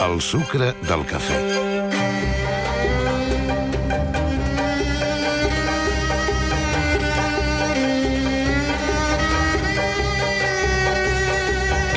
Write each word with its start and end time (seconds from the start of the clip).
El 0.00 0.20
sucre 0.22 0.72
del 0.88 1.04
cafè. 1.04 1.69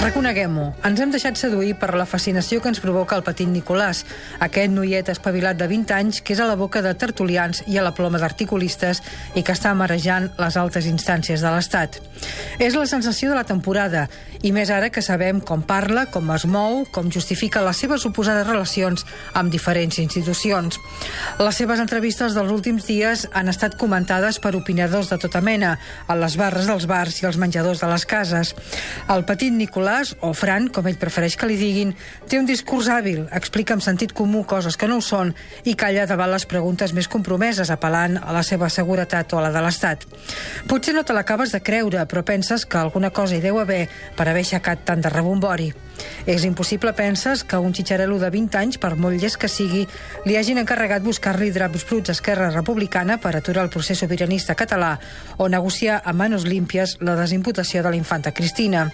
Reconeguem-ho, 0.03 0.65
ens 0.83 0.99
hem 0.99 1.13
deixat 1.13 1.37
seduir 1.39 1.77
per 1.79 1.93
la 1.95 2.03
fascinació 2.03 2.59
que 2.59 2.67
ens 2.67 2.81
provoca 2.83 3.15
el 3.15 3.21
petit 3.23 3.47
Nicolàs, 3.47 4.01
aquest 4.43 4.73
noiet 4.73 5.07
espavilat 5.13 5.55
de 5.55 5.69
20 5.71 5.95
anys 5.95 6.19
que 6.19 6.35
és 6.35 6.41
a 6.43 6.47
la 6.49 6.57
boca 6.59 6.81
de 6.83 6.91
tertulians 6.99 7.61
i 7.71 7.79
a 7.79 7.85
la 7.85 7.93
ploma 7.95 8.19
d'articulistes 8.19 8.99
i 9.39 9.45
que 9.47 9.55
està 9.55 9.71
marejant 9.79 10.27
les 10.35 10.57
altes 10.59 10.89
instàncies 10.91 11.39
de 11.39 11.53
l'Estat. 11.55 12.01
És 12.59 12.75
la 12.75 12.83
sensació 12.85 13.31
de 13.31 13.37
la 13.39 13.45
temporada, 13.47 14.09
i 14.43 14.51
més 14.51 14.67
ara 14.75 14.89
que 14.91 15.01
sabem 15.01 15.39
com 15.39 15.63
parla, 15.63 16.03
com 16.11 16.27
es 16.35 16.43
mou, 16.43 16.81
com 16.91 17.07
justifica 17.07 17.63
les 17.63 17.79
seves 17.79 18.03
suposades 18.03 18.43
relacions 18.47 19.05
amb 19.39 19.51
diferents 19.53 20.01
institucions. 20.03 20.81
Les 21.39 21.55
seves 21.55 21.79
entrevistes 21.79 22.35
dels 22.35 22.51
últims 22.51 22.83
dies 22.91 23.23
han 23.31 23.47
estat 23.47 23.79
comentades 23.79 24.41
per 24.43 24.51
opinadors 24.59 25.13
de 25.13 25.17
tota 25.23 25.39
mena, 25.39 25.77
a 26.07 26.19
les 26.19 26.35
barres 26.35 26.67
dels 26.67 26.89
bars 26.91 27.21
i 27.21 27.29
als 27.29 27.39
menjadors 27.39 27.79
de 27.79 27.87
les 27.87 28.05
cases. 28.05 28.51
El 29.07 29.23
petit 29.23 29.55
Nicolàs, 29.55 29.92
o 30.25 30.31
Fran, 30.33 30.67
com 30.73 30.87
ell 30.89 30.97
prefereix 30.99 31.35
que 31.39 31.47
li 31.49 31.57
diguin, 31.59 31.93
té 32.29 32.39
un 32.39 32.47
discurs 32.49 32.89
hàbil, 32.91 33.25
explica 33.35 33.75
amb 33.75 33.85
sentit 33.85 34.13
comú 34.17 34.43
coses 34.49 34.77
que 34.79 34.89
no 34.89 34.97
ho 34.99 35.05
són 35.05 35.33
i 35.69 35.75
calla 35.79 36.07
davant 36.09 36.31
les 36.33 36.47
preguntes 36.49 36.95
més 36.97 37.09
compromeses, 37.11 37.71
apel·lant 37.73 38.19
a 38.21 38.33
la 38.35 38.43
seva 38.43 38.71
seguretat 38.73 39.33
o 39.33 39.39
a 39.39 39.45
la 39.47 39.53
de 39.53 39.63
l'Estat. 39.63 40.07
Potser 40.69 40.95
no 40.97 41.05
te 41.05 41.15
l'acabes 41.15 41.53
de 41.53 41.61
creure, 41.61 42.05
però 42.09 42.25
penses 42.25 42.65
que 42.65 42.81
alguna 42.81 43.13
cosa 43.13 43.37
hi 43.37 43.43
deu 43.43 43.59
haver 43.61 43.85
per 44.17 44.27
haver 44.27 44.45
aixecat 44.45 44.85
tant 44.89 45.03
de 45.03 45.13
rebombori. 45.13 45.71
És 46.25 46.45
impossible, 46.47 46.93
penses, 46.95 47.43
que 47.43 47.57
un 47.59 47.73
xitxarelo 47.75 48.15
de 48.19 48.29
20 48.31 48.57
anys, 48.57 48.77
per 48.79 48.93
molt 48.95 49.19
llest 49.19 49.37
que 49.41 49.49
sigui, 49.51 49.83
li 50.23 50.37
hagin 50.39 50.61
encarregat 50.61 51.03
buscar-li 51.03 51.51
draps 51.51 51.83
bruts 51.89 52.09
a 52.11 52.15
Esquerra 52.15 52.49
Republicana 52.53 53.17
per 53.19 53.33
aturar 53.35 53.65
el 53.65 53.71
procés 53.73 53.99
sobiranista 53.99 54.55
català 54.55 54.93
o 55.37 55.49
negociar 55.51 56.01
a 56.05 56.13
manos 56.13 56.47
límpies 56.47 56.97
la 57.01 57.17
desimputació 57.19 57.83
de 57.83 57.91
la 57.91 57.99
infanta 57.99 58.31
Cristina. 58.31 58.85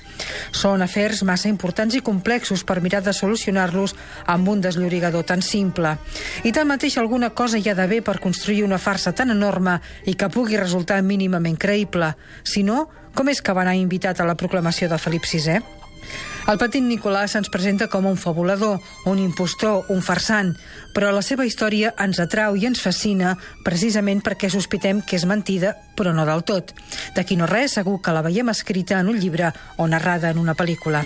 Són 0.51 0.81
afers 0.81 1.21
massa 1.23 1.49
importants 1.51 1.95
i 1.95 2.01
complexos 2.01 2.65
per 2.65 2.81
mirar 2.81 3.03
de 3.05 3.13
solucionar-los 3.13 3.95
amb 4.25 4.49
un 4.49 4.61
desllorigador 4.65 5.23
tan 5.23 5.45
simple. 5.45 5.95
I 6.43 6.51
tanmateix 6.51 6.97
alguna 6.97 7.29
cosa 7.29 7.61
hi 7.61 7.69
ha 7.69 7.77
d'haver 7.77 8.01
per 8.03 8.19
construir 8.19 8.65
una 8.65 8.81
farsa 8.81 9.13
tan 9.13 9.29
enorme 9.29 9.79
i 10.05 10.17
que 10.17 10.33
pugui 10.33 10.57
resultar 10.57 11.03
mínimament 11.05 11.57
creïble. 11.61 12.15
Si 12.43 12.63
no, 12.63 12.87
com 13.13 13.29
és 13.29 13.41
que 13.41 13.53
va 13.53 13.61
anar 13.61 13.77
invitat 13.77 14.19
a 14.19 14.25
la 14.25 14.37
proclamació 14.39 14.89
de 14.89 14.97
Felip 14.97 15.29
VI? 15.29 15.78
El 16.49 16.57
petit 16.57 16.81
Nicolàs 16.81 17.35
ens 17.37 17.51
presenta 17.53 17.85
com 17.93 18.07
un 18.09 18.15
fabulador, 18.17 18.79
un 19.05 19.19
impostor, 19.21 19.83
un 19.93 20.01
farsant, 20.01 20.55
però 20.95 21.11
la 21.13 21.21
seva 21.21 21.45
història 21.45 21.93
ens 22.01 22.17
atrau 22.23 22.57
i 22.57 22.65
ens 22.65 22.81
fascina 22.81 23.35
precisament 23.67 24.23
perquè 24.25 24.49
sospitem 24.49 25.03
que 25.05 25.19
és 25.21 25.29
mentida, 25.29 25.75
però 25.93 26.09
no 26.09 26.25
del 26.25 26.41
tot. 26.49 26.73
D'aquí 27.13 27.37
no 27.37 27.45
res, 27.45 27.77
segur 27.77 27.99
que 28.01 28.17
la 28.17 28.25
veiem 28.25 28.49
escrita 28.49 28.97
en 28.97 29.13
un 29.13 29.21
llibre 29.21 29.53
o 29.77 29.85
narrada 29.85 30.33
en 30.33 30.41
una 30.41 30.57
pel·lícula. 30.57 31.05